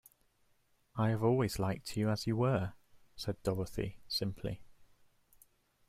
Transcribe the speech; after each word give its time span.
"I 0.95 1.09
have 1.09 1.21
always 1.21 1.59
liked 1.59 1.95
you 1.95 2.09
as 2.09 2.25
you 2.25 2.35
were," 2.35 2.73
said 3.15 3.37
Dorothy, 3.43 3.99
simply. 4.07 4.63